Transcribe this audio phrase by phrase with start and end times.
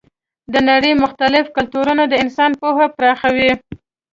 [0.53, 3.51] د نړۍ مختلف کلتورونه د انسان پوهه پراخوي.